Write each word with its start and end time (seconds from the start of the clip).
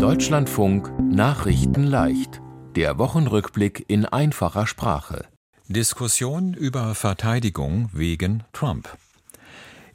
Deutschlandfunk 0.00 0.90
Nachrichten 0.98 1.84
leicht. 1.84 2.40
Der 2.74 2.96
Wochenrückblick 2.96 3.84
in 3.86 4.06
einfacher 4.06 4.66
Sprache. 4.66 5.26
Diskussion 5.68 6.54
über 6.54 6.94
Verteidigung 6.94 7.90
wegen 7.92 8.42
Trump. 8.54 8.96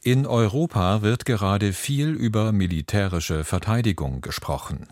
In 0.03 0.27
Europa 0.27 1.01
wird 1.01 1.25
gerade 1.25 1.73
viel 1.73 2.09
über 2.09 2.51
militärische 2.51 3.43
Verteidigung 3.43 4.21
gesprochen. 4.21 4.89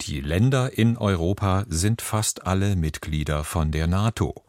Die 0.00 0.20
Länder 0.20 0.78
in 0.78 0.96
Europa 0.96 1.64
sind 1.68 2.00
fast 2.00 2.46
alle 2.46 2.76
Mitglieder 2.76 3.42
von 3.42 3.72
der 3.72 3.88
NATO. 3.88 4.44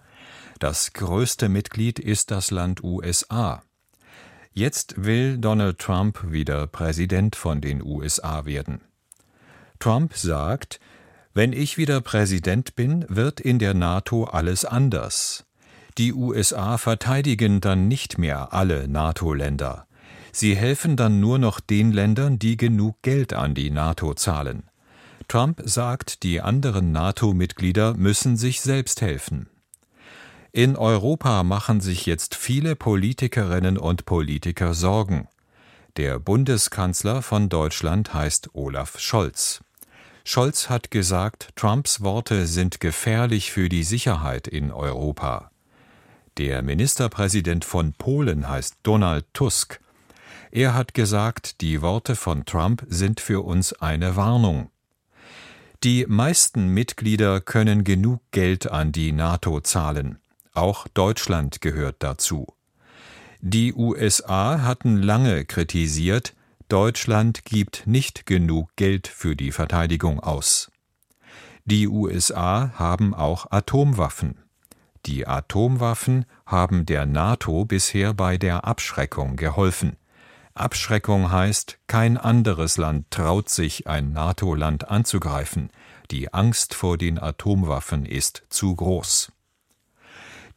Das 0.60 0.94
größte 0.94 1.50
Mitglied 1.50 1.98
ist 1.98 2.30
das 2.30 2.52
Land 2.52 2.84
USA. 2.84 3.64
Jetzt 4.52 5.06
will 5.06 5.40
Donald 5.40 5.80
Trump 5.80 6.32
wieder 6.32 6.68
Präsident 6.68 7.36
von 7.36 7.62
den 7.62 7.82
USA 7.82 8.46
werden. 8.46 8.82
Trump 9.84 10.16
sagt, 10.16 10.80
wenn 11.34 11.52
ich 11.52 11.78
wieder 11.78 12.00
Präsident 12.00 12.78
bin, 12.78 13.06
wird 13.10 13.42
in 13.42 13.60
der 13.60 13.74
NATO 13.74 14.24
alles 14.24 14.64
anders. 14.64 15.44
Die 15.98 16.14
USA 16.14 16.78
verteidigen 16.78 17.60
dann 17.60 17.90
nicht 17.90 18.18
mehr 18.18 18.54
alle 18.54 18.88
NATO-Länder. 18.88 19.86
Sie 20.32 20.56
helfen 20.56 20.96
dann 20.96 21.20
nur 21.20 21.38
noch 21.38 21.60
den 21.60 21.92
Ländern, 21.92 22.40
die 22.40 22.56
genug 22.56 23.02
Geld 23.02 23.34
an 23.34 23.56
die 23.56 23.72
NATO 23.72 24.14
zahlen. 24.14 24.70
Trump 25.28 25.62
sagt, 25.66 26.24
die 26.24 26.40
anderen 26.40 26.94
NATO-Mitglieder 26.94 27.94
müssen 27.94 28.38
sich 28.38 28.62
selbst 28.62 29.02
helfen. 29.02 29.50
In 30.54 30.78
Europa 30.78 31.44
machen 31.44 31.82
sich 31.82 32.06
jetzt 32.06 32.36
viele 32.36 32.78
Politikerinnen 32.78 33.78
und 33.78 34.06
Politiker 34.06 34.76
Sorgen. 34.76 35.28
Der 35.98 36.20
Bundeskanzler 36.20 37.22
von 37.22 37.50
Deutschland 37.50 38.14
heißt 38.14 38.52
Olaf 38.54 38.98
Scholz. 38.98 39.62
Scholz 40.26 40.70
hat 40.70 40.90
gesagt, 40.90 41.50
Trumps 41.56 42.02
Worte 42.02 42.48
sind 42.48 42.80
gefährlich 42.80 43.52
für 43.52 43.68
die 43.68 43.84
Sicherheit 43.84 44.48
in 44.48 44.72
Europa. 44.72 45.52
Der 46.38 46.62
Ministerpräsident 46.62 47.66
von 47.66 47.94
Polen 47.94 48.48
heißt 48.48 48.78
Donald 48.84 49.26
Tusk. 49.34 49.80
Er 50.50 50.74
hat 50.74 50.94
gesagt, 50.94 51.62
die 51.62 51.82
Worte 51.82 52.16
von 52.16 52.46
Trump 52.46 52.86
sind 52.88 53.20
für 53.20 53.44
uns 53.44 53.74
eine 53.74 54.16
Warnung. 54.16 54.70
Die 55.84 56.06
meisten 56.08 56.70
Mitglieder 56.70 57.42
können 57.42 57.84
genug 57.84 58.22
Geld 58.32 58.72
an 58.72 58.94
die 58.94 59.12
NATO 59.12 59.60
zahlen. 59.60 60.20
Auch 60.54 60.88
Deutschland 60.88 61.60
gehört 61.60 61.98
dazu. 62.00 62.48
Die 63.42 63.74
USA 63.74 64.62
hatten 64.62 64.96
lange 64.96 65.44
kritisiert, 65.44 66.34
Deutschland 66.74 67.46
gibt 67.46 67.86
nicht 67.86 68.26
genug 68.26 68.76
Geld 68.78 69.08
für 69.08 69.36
die 69.36 69.52
Verteidigung 69.52 70.20
aus. 70.20 70.72
Die 71.66 71.88
USA 71.88 72.72
haben 72.74 73.14
auch 73.14 73.52
Atomwaffen. 73.52 74.40
Die 75.06 75.28
Atomwaffen 75.28 76.26
haben 76.48 76.88
der 76.88 77.06
NATO 77.06 77.66
bisher 77.66 78.16
bei 78.16 78.40
der 78.40 78.66
Abschreckung 78.66 79.36
geholfen. 79.36 79.98
Abschreckung 80.56 81.32
heißt, 81.32 81.78
kein 81.86 82.18
anderes 82.18 82.78
Land 82.78 83.12
traut 83.12 83.50
sich, 83.50 83.86
ein 83.86 84.12
NATO-Land 84.12 84.90
anzugreifen. 84.90 85.70
Die 86.10 86.34
Angst 86.34 86.74
vor 86.74 86.98
den 86.98 87.20
Atomwaffen 87.20 88.04
ist 88.04 88.46
zu 88.50 88.76
groß. 88.76 89.32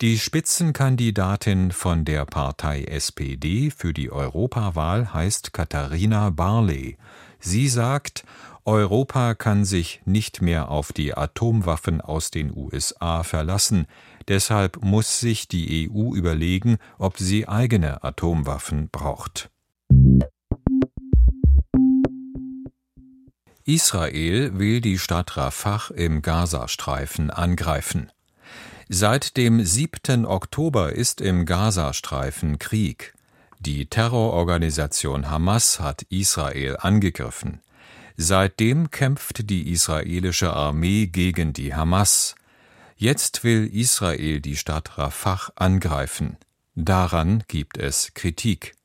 Die 0.03 0.19
Spitzenkandidatin 0.19 1.73
von 1.73 2.05
der 2.05 2.27
Partei 2.27 2.85
SPD 2.85 3.71
für 3.71 3.95
die 3.95 4.13
Europawahl 4.13 5.15
heißt 5.15 5.55
Katharina 5.55 6.29
Barley. 6.29 6.99
Sie 7.41 7.67
sagt, 7.67 8.25
Europa 8.67 9.35
kann 9.35 9.65
sich 9.65 10.03
nicht 10.05 10.43
mehr 10.43 10.71
auf 10.71 10.93
die 10.93 11.17
Atomwaffen 11.17 12.03
aus 12.03 12.31
den 12.31 12.55
USA 12.55 13.23
verlassen, 13.23 13.87
deshalb 14.29 14.85
muss 14.85 15.19
sich 15.19 15.49
die 15.49 15.89
EU 15.91 16.15
überlegen, 16.15 16.77
ob 16.99 17.17
sie 17.17 17.49
eigene 17.49 18.05
Atomwaffen 18.05 18.91
braucht. 18.91 19.51
Israel 23.65 24.59
will 24.59 24.83
die 24.83 24.99
Stadt 24.99 25.39
Rafah 25.39 25.91
im 25.95 26.21
Gazastreifen 26.21 27.31
angreifen. 27.31 28.13
Seit 28.89 29.37
dem 29.37 29.65
7. 29.65 30.27
Oktober 30.27 30.93
ist 30.93 31.21
im 31.21 31.45
Gazastreifen 31.45 32.61
Krieg. 32.61 33.15
Die 33.59 33.87
Terrororganisation 33.87 35.29
Hamas 35.29 35.81
hat 35.81 36.03
Israel 36.03 36.77
angegriffen. 36.79 37.63
Seitdem 38.17 38.93
kämpft 38.93 39.51
die 39.51 39.73
israelische 39.73 40.53
Armee 40.53 41.09
gegen 41.09 41.53
die 41.53 41.75
Hamas. 41.75 42.37
Jetzt 42.97 43.43
will 43.43 43.69
Israel 43.75 44.41
die 44.41 44.57
Stadt 44.57 44.97
Rafah 44.97 45.51
angreifen. 45.57 46.37
Daran 46.77 47.43
gibt 47.49 47.79
es 47.79 48.15
Kritik. 48.15 48.77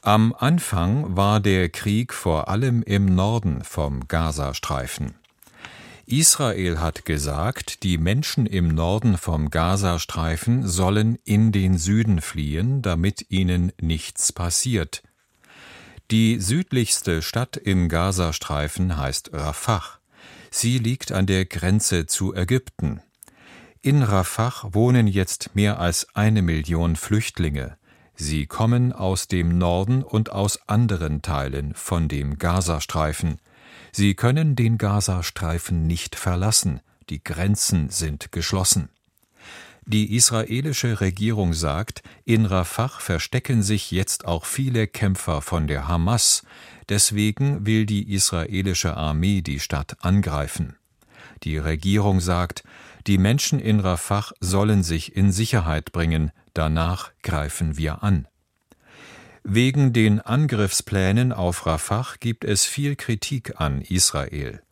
Am 0.00 0.34
Anfang 0.36 1.16
war 1.16 1.38
der 1.38 1.68
Krieg 1.68 2.12
vor 2.12 2.48
allem 2.48 2.82
im 2.82 3.06
Norden 3.06 3.62
vom 3.62 4.08
Gazastreifen. 4.08 5.14
Israel 6.06 6.80
hat 6.80 7.04
gesagt, 7.04 7.82
die 7.84 7.96
Menschen 7.96 8.46
im 8.46 8.68
Norden 8.68 9.16
vom 9.16 9.50
Gazastreifen 9.50 10.66
sollen 10.66 11.16
in 11.24 11.52
den 11.52 11.78
Süden 11.78 12.20
fliehen, 12.20 12.82
damit 12.82 13.26
ihnen 13.30 13.72
nichts 13.80 14.32
passiert. 14.32 15.02
Die 16.10 16.40
südlichste 16.40 17.22
Stadt 17.22 17.56
im 17.56 17.88
Gazastreifen 17.88 18.96
heißt 18.96 19.32
Rafah. 19.32 19.82
Sie 20.50 20.78
liegt 20.78 21.12
an 21.12 21.26
der 21.26 21.46
Grenze 21.46 22.06
zu 22.06 22.34
Ägypten. 22.34 23.00
In 23.80 24.02
Rafah 24.02 24.68
wohnen 24.72 25.06
jetzt 25.06 25.54
mehr 25.54 25.78
als 25.78 26.06
eine 26.14 26.42
Million 26.42 26.96
Flüchtlinge. 26.96 27.78
Sie 28.14 28.46
kommen 28.46 28.92
aus 28.92 29.28
dem 29.28 29.56
Norden 29.56 30.02
und 30.02 30.30
aus 30.30 30.68
anderen 30.68 31.22
Teilen 31.22 31.74
von 31.74 32.08
dem 32.08 32.38
Gazastreifen. 32.38 33.38
Sie 33.94 34.14
können 34.14 34.56
den 34.56 34.78
Gazastreifen 34.78 35.86
nicht 35.86 36.16
verlassen, 36.16 36.80
die 37.10 37.22
Grenzen 37.22 37.90
sind 37.90 38.32
geschlossen. 38.32 38.88
Die 39.84 40.14
israelische 40.14 41.00
Regierung 41.00 41.52
sagt, 41.52 42.02
in 42.24 42.46
Rafah 42.46 42.88
verstecken 42.88 43.62
sich 43.62 43.90
jetzt 43.90 44.24
auch 44.24 44.46
viele 44.46 44.86
Kämpfer 44.86 45.42
von 45.42 45.66
der 45.66 45.88
Hamas, 45.88 46.44
deswegen 46.88 47.66
will 47.66 47.84
die 47.84 48.14
israelische 48.14 48.96
Armee 48.96 49.42
die 49.42 49.60
Stadt 49.60 49.96
angreifen. 50.00 50.76
Die 51.42 51.58
Regierung 51.58 52.20
sagt, 52.20 52.62
die 53.06 53.18
Menschen 53.18 53.58
in 53.58 53.80
Rafah 53.80 54.30
sollen 54.40 54.84
sich 54.84 55.16
in 55.16 55.32
Sicherheit 55.32 55.92
bringen, 55.92 56.30
danach 56.54 57.10
greifen 57.22 57.76
wir 57.76 58.02
an. 58.02 58.28
Wegen 59.44 59.92
den 59.92 60.20
Angriffsplänen 60.20 61.32
auf 61.32 61.66
Rafah 61.66 62.14
gibt 62.20 62.44
es 62.44 62.64
viel 62.64 62.94
Kritik 62.94 63.60
an 63.60 63.82
Israel. 63.82 64.62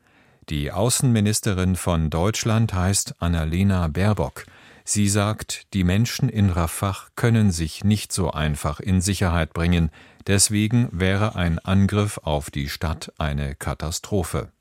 Die 0.49 0.71
Außenministerin 0.71 1.75
von 1.75 2.09
Deutschland 2.09 2.73
heißt 2.73 3.21
Annalena 3.21 3.89
Baerbock. 3.89 4.47
Sie 4.85 5.09
sagt, 5.09 5.75
die 5.75 5.83
Menschen 5.83 6.29
in 6.29 6.51
Rafah 6.51 6.97
können 7.17 7.51
sich 7.51 7.83
nicht 7.83 8.13
so 8.13 8.31
einfach 8.31 8.79
in 8.79 9.01
Sicherheit 9.01 9.53
bringen, 9.53 9.91
deswegen 10.29 10.89
wäre 10.93 11.35
ein 11.35 11.59
Angriff 11.59 12.19
auf 12.23 12.51
die 12.51 12.69
Stadt 12.69 13.13
eine 13.19 13.57
Katastrophe. 13.57 14.53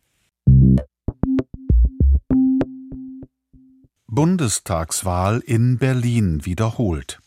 Bundestagswahl 4.08 5.40
in 5.40 5.78
Berlin 5.78 6.46
wiederholt. 6.46 7.20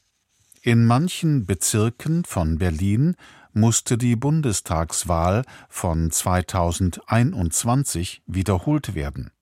In 0.65 0.87
manchen 0.87 1.45
Bezirken 1.45 2.25
von 2.25 2.59
Berlin 2.59 3.17
musste 3.53 3.99
die 3.99 4.15
Bundestagswahl 4.15 5.45
von 5.69 6.13
2021 6.13 8.23
wiederholt 8.29 8.95
werden. 8.95 9.33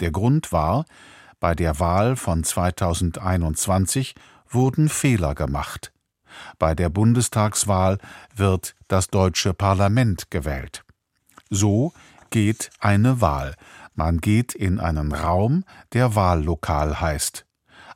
Der 0.00 0.10
Grund 0.10 0.50
war, 0.50 0.86
bei 1.40 1.54
der 1.54 1.78
Wahl 1.78 2.16
von 2.16 2.42
2021 2.42 4.14
wurden 4.48 4.88
Fehler 4.88 5.34
gemacht. 5.34 5.92
Bei 6.58 6.74
der 6.74 6.88
Bundestagswahl 6.88 7.98
wird 8.34 8.74
das 8.88 9.08
deutsche 9.08 9.52
Parlament 9.52 10.30
gewählt. 10.30 10.84
So 11.50 11.92
geht 12.30 12.70
eine 12.80 13.20
Wahl. 13.20 13.56
Man 13.94 14.22
geht 14.22 14.54
in 14.54 14.80
einen 14.80 15.12
Raum, 15.12 15.64
der 15.92 16.14
Wahllokal 16.14 16.98
heißt. 16.98 17.44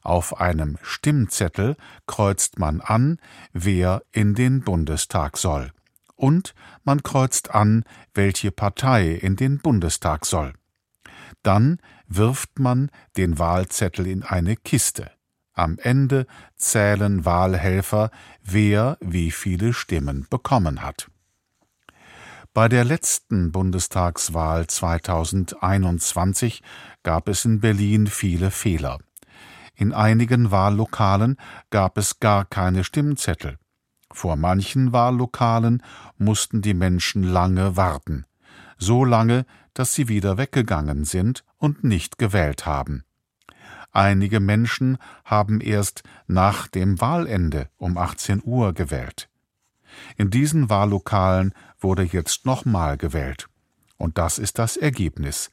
Auf 0.07 0.41
einem 0.41 0.79
Stimmzettel 0.83 1.77
kreuzt 2.07 2.61
man 2.61 2.81
an, 2.81 3.19
wer 3.53 4.05
in 4.13 4.37
den 4.37 4.61
Bundestag 4.61 5.37
soll. 5.37 5.73
Und 6.15 6.55
man 6.85 7.03
kreuzt 7.03 7.51
an, 7.51 7.83
welche 8.15 8.53
Partei 8.53 9.11
in 9.11 9.35
den 9.35 9.59
Bundestag 9.59 10.25
soll. 10.25 10.53
Dann 11.43 11.81
wirft 12.07 12.61
man 12.61 12.93
den 13.17 13.41
Wahlzettel 13.41 14.07
in 14.07 14.23
eine 14.23 14.55
Kiste. 14.55 15.11
Am 15.55 15.77
Ende 15.81 16.29
zählen 16.55 17.25
Wahlhelfer, 17.25 18.13
wer 18.45 18.99
wie 19.01 19.33
viele 19.33 19.73
Stimmen 19.73 20.29
bekommen 20.31 20.83
hat. 20.83 21.11
Bei 22.55 22.69
der 22.69 22.85
letzten 22.85 23.51
Bundestagswahl 23.51 24.69
2021 24.69 26.63
gab 27.03 27.29
es 27.29 27.45
in 27.45 27.59
Berlin 27.59 28.07
viele 28.07 28.53
Fehler. 28.53 29.01
In 29.77 29.93
einigen 29.93 30.51
Wahllokalen 30.51 31.37
gab 31.71 31.99
es 31.99 32.19
gar 32.19 32.47
keine 32.47 32.83
Stimmzettel. 32.83 33.59
Vor 34.11 34.37
manchen 34.37 34.93
Wahllokalen 34.93 35.83
mussten 36.17 36.63
die 36.63 36.73
Menschen 36.73 37.23
lange 37.23 37.77
warten, 37.77 38.25
so 38.79 39.05
lange, 39.05 39.45
dass 39.75 39.95
sie 39.95 40.09
wieder 40.09 40.39
weggegangen 40.39 41.05
sind 41.05 41.45
und 41.59 41.85
nicht 41.85 42.17
gewählt 42.17 42.65
haben. 42.65 43.05
Einige 43.93 44.41
Menschen 44.41 44.97
haben 45.25 45.61
erst 45.61 46.03
nach 46.27 46.69
dem 46.69 47.01
Wahlende 47.01 47.69
um 47.77 47.99
18 47.99 48.43
Uhr 48.45 48.73
gewählt. 48.73 49.29
In 50.17 50.31
diesen 50.31 50.71
Wahllokalen 50.71 51.53
wurde 51.81 52.03
jetzt 52.03 52.47
nochmal 52.47 52.97
gewählt. 52.97 53.49
Und 53.99 54.19
das 54.19 54.39
ist 54.39 54.59
das 54.59 54.77
Ergebnis. 54.77 55.51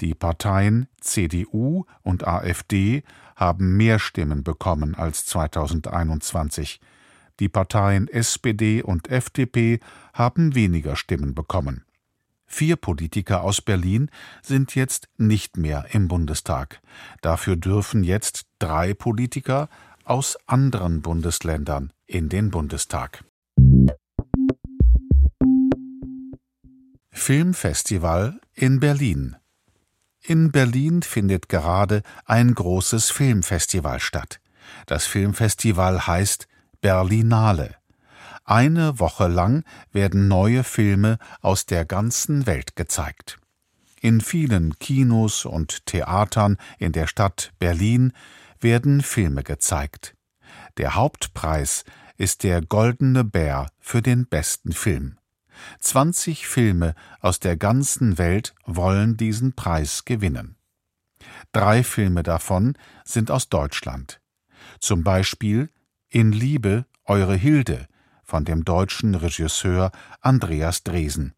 Die 0.00 0.14
Parteien 0.14 0.88
CDU 1.00 1.84
und 2.02 2.26
AfD 2.26 3.02
haben 3.34 3.76
mehr 3.76 3.98
Stimmen 3.98 4.44
bekommen 4.44 4.94
als 4.94 5.24
2021. 5.26 6.80
Die 7.40 7.48
Parteien 7.48 8.08
SPD 8.08 8.82
und 8.82 9.08
FDP 9.08 9.80
haben 10.12 10.54
weniger 10.54 10.96
Stimmen 10.96 11.34
bekommen. 11.34 11.84
Vier 12.46 12.76
Politiker 12.76 13.42
aus 13.42 13.60
Berlin 13.60 14.10
sind 14.42 14.74
jetzt 14.74 15.08
nicht 15.16 15.56
mehr 15.56 15.86
im 15.90 16.08
Bundestag. 16.08 16.80
Dafür 17.20 17.56
dürfen 17.56 18.04
jetzt 18.04 18.46
drei 18.58 18.94
Politiker 18.94 19.68
aus 20.04 20.38
anderen 20.46 21.02
Bundesländern 21.02 21.92
in 22.06 22.28
den 22.28 22.50
Bundestag. 22.50 23.24
Filmfestival 27.10 28.40
in 28.54 28.78
Berlin 28.78 29.36
In 30.28 30.50
Berlin 30.50 31.02
findet 31.02 31.48
gerade 31.48 32.02
ein 32.24 32.52
großes 32.52 33.10
Filmfestival 33.10 34.00
statt. 34.00 34.40
Das 34.86 35.06
Filmfestival 35.06 36.08
heißt 36.08 36.48
Berlinale. 36.80 37.76
Eine 38.44 38.98
Woche 38.98 39.28
lang 39.28 39.62
werden 39.92 40.26
neue 40.26 40.64
Filme 40.64 41.18
aus 41.42 41.66
der 41.66 41.84
ganzen 41.84 42.44
Welt 42.46 42.74
gezeigt. 42.74 43.38
In 44.00 44.20
vielen 44.20 44.76
Kinos 44.80 45.44
und 45.44 45.86
Theatern 45.86 46.56
in 46.80 46.90
der 46.90 47.06
Stadt 47.06 47.52
Berlin 47.60 48.12
werden 48.60 49.02
Filme 49.02 49.44
gezeigt. 49.44 50.16
Der 50.76 50.96
Hauptpreis 50.96 51.84
ist 52.16 52.42
der 52.42 52.62
Goldene 52.62 53.22
Bär 53.22 53.68
für 53.78 54.02
den 54.02 54.26
besten 54.26 54.72
Film. 54.72 55.18
20 55.80 56.46
Filme 56.46 56.94
aus 57.20 57.40
der 57.40 57.56
ganzen 57.56 58.18
Welt 58.18 58.54
wollen 58.64 59.16
diesen 59.16 59.54
Preis 59.54 60.04
gewinnen. 60.04 60.56
Drei 61.52 61.82
Filme 61.82 62.22
davon 62.22 62.76
sind 63.04 63.30
aus 63.30 63.48
Deutschland. 63.48 64.20
Zum 64.80 65.02
Beispiel 65.02 65.70
In 66.08 66.32
Liebe, 66.32 66.86
Eure 67.04 67.36
Hilde 67.36 67.86
von 68.24 68.44
dem 68.44 68.64
deutschen 68.64 69.14
Regisseur 69.14 69.92
Andreas 70.20 70.82
Dresen. 70.82 71.34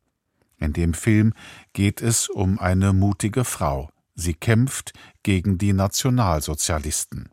In 0.58 0.72
dem 0.72 0.94
Film 0.94 1.34
geht 1.72 2.00
es 2.00 2.28
um 2.28 2.58
eine 2.58 2.92
mutige 2.92 3.44
Frau. 3.44 3.90
Sie 4.14 4.34
kämpft 4.34 4.92
gegen 5.22 5.58
die 5.58 5.72
Nationalsozialisten. 5.72 7.28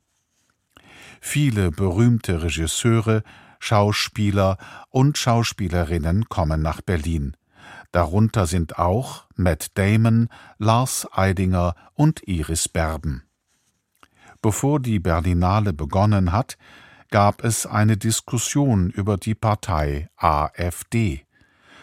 Viele 1.21 1.71
berühmte 1.71 2.43
Regisseure 2.43 3.23
Schauspieler 3.65 4.57
und 4.89 5.17
Schauspielerinnen 5.17 6.29
kommen 6.29 6.61
nach 6.61 6.81
Berlin. 6.81 7.35
Darunter 7.91 8.45
sind 8.45 8.77
auch 8.77 9.25
Matt 9.35 9.75
Damon, 9.75 10.29
Lars 10.59 11.07
Eidinger 11.11 11.73
und 11.95 12.21
Iris 12.27 12.69
Berben. 12.69 13.23
Bevor 14.43 14.79
die 14.79 14.99
Berlinale 14.99 15.73
begonnen 15.73 16.31
hat, 16.31 16.59
gab 17.09 17.43
es 17.43 17.65
eine 17.65 17.97
Diskussion 17.97 18.91
über 18.91 19.17
die 19.17 19.33
Partei 19.33 20.09
AfD. 20.15 21.25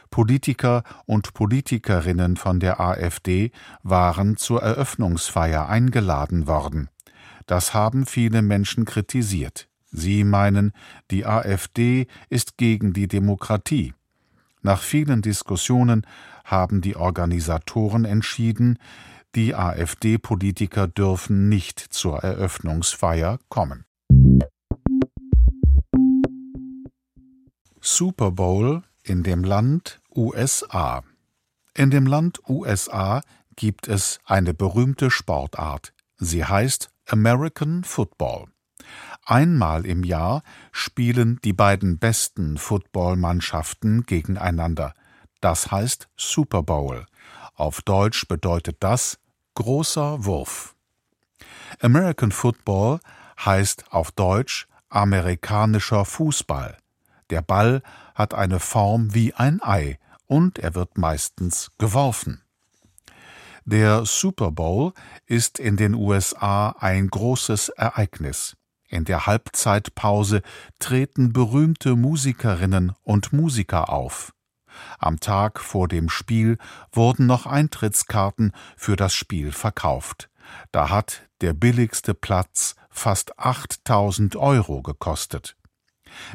Politiker 0.09 0.85
und 1.07 1.35
Politikerinnen 1.35 2.37
von 2.37 2.61
der 2.61 2.79
AfD 2.79 3.51
waren 3.83 4.37
zur 4.37 4.63
Eröffnungsfeier 4.63 5.69
eingeladen 5.69 6.47
worden. 6.47 6.91
Das 7.47 7.75
haben 7.75 8.07
viele 8.07 8.43
Menschen 8.43 8.85
kritisiert. 8.85 9.69
Sie 9.93 10.25
meinen, 10.25 10.73
die 11.11 11.27
AfD 11.27 12.07
ist 12.29 12.57
gegen 12.57 12.93
die 12.93 13.09
Demokratie. 13.09 13.95
Nach 14.63 14.81
vielen 14.81 15.23
Diskussionen 15.23 16.07
haben 16.45 16.81
die 16.81 16.97
Organisatoren 16.97 18.05
entschieden, 18.05 18.79
die 19.35 19.55
AfD-Politiker 19.55 20.89
dürfen 20.89 21.49
nicht 21.49 21.79
zur 21.79 22.19
Eröffnungsfeier 22.23 23.39
kommen. 23.49 23.85
Super 27.81 28.31
Bowl 28.31 28.83
in 29.03 29.23
dem 29.23 29.43
Land 29.43 30.01
USA. 30.15 31.03
In 31.75 31.91
dem 31.91 32.07
Land 32.07 32.41
USA 32.49 33.23
gibt 33.57 33.89
es 33.89 34.21
eine 34.25 34.55
berühmte 34.55 35.11
Sportart. 35.11 35.93
Sie 36.19 36.45
heißt 36.45 36.91
American 37.07 37.85
Football. 37.85 38.47
Einmal 39.25 39.87
im 39.87 40.03
Jahr 40.03 40.43
spielen 40.73 41.39
die 41.45 41.53
beiden 41.53 41.99
besten 41.99 42.59
Footballmannschaften 42.59 44.03
gegeneinander. 44.03 44.95
Das 45.41 45.71
heißt 45.71 46.09
Super 46.17 46.63
Bowl. 46.63 47.07
Auf 47.55 47.83
Deutsch 47.83 48.27
bedeutet 48.27 48.79
das 48.81 49.19
großer 49.55 50.25
Wurf. 50.25 50.75
American 51.81 52.33
Football 52.33 53.01
heißt 53.45 53.93
auf 53.93 54.11
Deutsch 54.11 54.67
amerikanischer 54.89 56.05
Fußball. 56.05 56.77
Der 57.31 57.43
Ball 57.43 57.83
hat 58.15 58.35
eine 58.35 58.61
Form 58.61 59.15
wie 59.15 59.35
ein 59.35 59.63
Ei 59.63 59.99
und 60.27 60.59
er 60.59 60.75
wird 60.75 60.99
meistens 60.99 61.71
geworfen. 61.79 62.43
Der 63.65 64.05
Super 64.05 64.51
Bowl 64.51 64.93
ist 65.27 65.61
in 65.61 65.77
den 65.77 65.95
USA 65.95 66.71
ein 66.79 67.09
großes 67.09 67.69
Ereignis. 67.71 68.57
In 68.93 69.07
der 69.07 69.25
Halbzeitpause 69.25 70.43
treten 70.79 71.33
berühmte 71.33 71.97
Musikerinnen 71.97 72.93
und 73.03 73.33
Musiker 73.33 73.89
auf. 73.89 74.35
Am 74.99 75.19
Tag 75.19 75.61
vor 75.61 75.89
dem 75.89 76.11
Spiel 76.11 76.59
wurden 76.93 77.25
noch 77.25 77.47
Eintrittskarten 77.47 78.53
für 78.77 78.97
das 78.97 79.15
Spiel 79.15 79.51
verkauft. 79.51 80.29
Da 80.73 80.91
hat 80.91 81.23
der 81.41 81.55
billigste 81.55 82.13
Platz 82.13 82.77
fast 82.91 83.39
8000 83.39 84.37
Euro 84.37 84.83
gekostet. 84.83 85.57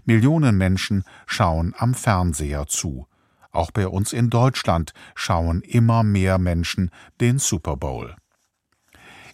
Millionen 0.06 0.58
Menschen 0.58 1.04
schauen 1.28 1.76
am 1.78 1.94
Fernseher 1.94 2.66
zu. 2.66 3.06
Auch 3.52 3.70
bei 3.70 3.88
uns 3.88 4.14
in 4.14 4.32
Deutschland 4.32 4.94
schauen 5.14 5.62
immer 5.62 6.02
mehr 6.02 6.40
Menschen 6.40 6.90
den 7.22 7.38
Super 7.38 7.78
Bowl. 7.78 8.16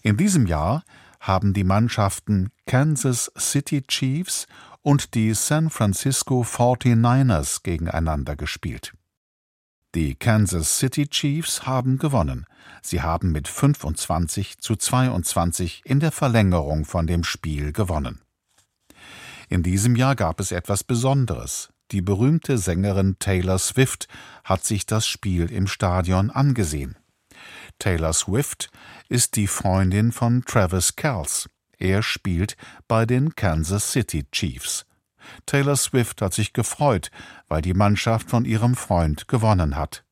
In 0.02 0.18
diesem 0.18 0.46
Jahr 0.46 0.84
haben 1.24 1.54
die 1.54 1.64
Mannschaften 1.64 2.52
Kansas 2.66 3.32
City 3.40 3.82
Chiefs 3.82 4.46
und 4.82 5.14
die 5.16 5.34
San 5.34 5.70
Francisco 5.70 6.42
49ers 6.42 7.64
gegeneinander 7.64 8.36
gespielt. 8.36 8.94
Die 9.96 10.16
Kansas 10.16 10.80
City 10.80 11.08
Chiefs 11.08 11.66
haben 11.66 11.98
gewonnen. 11.98 12.46
Sie 12.82 13.02
haben 13.02 13.32
mit 13.32 13.48
25 13.48 14.58
zu 14.58 14.76
22 14.76 15.84
in 15.86 16.02
der 16.02 16.12
Verlängerung 16.12 16.84
von 16.84 17.08
dem 17.08 17.24
Spiel 17.24 17.72
gewonnen. 17.72 18.20
In 19.48 19.64
diesem 19.64 19.96
Jahr 19.96 20.16
gab 20.16 20.40
es 20.40 20.52
etwas 20.52 20.84
Besonderes. 20.84 21.70
Die 21.92 22.02
berühmte 22.02 22.58
Sängerin 22.58 23.18
Taylor 23.20 23.60
Swift 23.60 24.08
hat 24.44 24.66
sich 24.66 24.86
das 24.86 25.08
Spiel 25.08 25.52
im 25.52 25.68
Stadion 25.68 26.32
angesehen. 26.32 26.98
Taylor 27.80 28.14
Swift 28.14 28.70
ist 29.10 29.36
die 29.36 29.48
Freundin 29.48 30.12
von 30.12 30.44
Travis 30.46 30.96
Kells. 30.96 31.50
Er 31.78 32.04
spielt 32.04 32.56
bei 32.88 33.06
den 33.06 33.36
Kansas 33.36 33.92
City 33.92 34.26
Chiefs. 34.32 34.86
Taylor 35.46 35.76
Swift 35.76 36.22
hat 36.22 36.34
sich 36.34 36.54
gefreut, 36.54 37.10
weil 37.48 37.62
die 37.62 37.74
Mannschaft 37.74 38.30
von 38.30 38.46
ihrem 38.46 38.76
Freund 38.76 39.28
gewonnen 39.28 39.76
hat. 39.76 40.04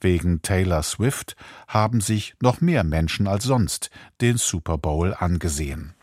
Wegen 0.00 0.42
Taylor 0.42 0.82
Swift 0.82 1.36
haben 1.66 2.00
sich 2.00 2.34
noch 2.40 2.60
mehr 2.60 2.84
Menschen 2.84 3.26
als 3.26 3.44
sonst 3.44 3.90
den 4.20 4.36
Super 4.36 4.78
Bowl 4.78 5.14
angesehen. 5.14 5.94